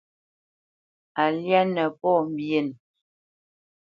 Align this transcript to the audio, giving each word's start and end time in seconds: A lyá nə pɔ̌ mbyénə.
A 1.21 1.23
lyá 1.37 1.61
nə 1.73 1.83
pɔ̌ 1.99 2.13
mbyénə. 2.29 2.73